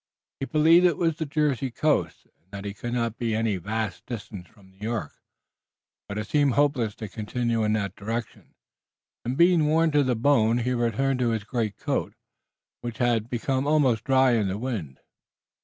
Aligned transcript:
He 0.39 0.47
believed 0.47 0.87
it 0.87 0.97
was 0.97 1.17
the 1.17 1.27
Jersey 1.27 1.69
coast, 1.69 2.25
and 2.25 2.43
that 2.49 2.65
he 2.65 2.73
could 2.73 2.91
not 2.95 3.19
be 3.19 3.35
any 3.35 3.57
vast 3.57 4.03
distance 4.07 4.47
from 4.47 4.71
New 4.71 4.79
York. 4.83 5.11
But 6.09 6.17
it 6.17 6.25
seemed 6.25 6.53
hopeless 6.53 6.95
to 6.95 7.07
continue 7.07 7.63
in 7.63 7.73
that 7.73 7.95
direction 7.95 8.55
and 9.23 9.37
being 9.37 9.67
worn 9.67 9.91
to 9.91 10.01
the 10.03 10.15
bone 10.15 10.57
he 10.57 10.73
returned 10.73 11.19
to 11.19 11.29
his 11.29 11.43
greatcoat, 11.43 12.15
which 12.81 12.97
had 12.97 13.29
become 13.29 13.67
almost 13.67 14.03
dry 14.05 14.31
in 14.31 14.47
the 14.47 14.57
wind. 14.57 14.99